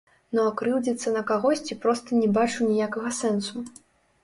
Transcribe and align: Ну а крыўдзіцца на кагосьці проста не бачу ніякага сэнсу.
Ну 0.35 0.45
а 0.51 0.53
крыўдзіцца 0.61 1.13
на 1.17 1.21
кагосьці 1.33 1.79
проста 1.85 2.19
не 2.23 2.31
бачу 2.39 2.59
ніякага 2.73 3.15
сэнсу. 3.21 3.67